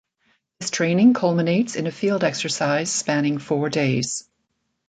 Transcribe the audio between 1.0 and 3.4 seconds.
culminates in a field exercise spanning